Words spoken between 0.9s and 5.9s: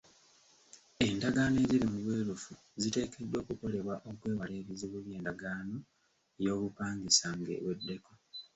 Endagaano eziri mu bwerufu ziteekeddwa okukolebwa okwewala ebizibu by'endagaano